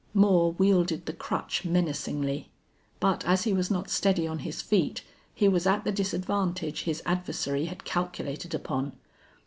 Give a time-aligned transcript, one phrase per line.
[0.15, 2.49] Moore wielded the crutch menacingly,
[2.99, 5.03] but as he was not steady on his feet
[5.35, 8.93] he was at the disadvantage his adversary had calculated upon.